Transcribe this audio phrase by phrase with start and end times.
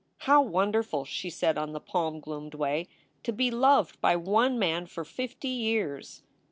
[0.25, 2.87] "How wonderful," she said on the palm gloomed way,
[3.21, 6.23] "to be loved by one man for fifty years!"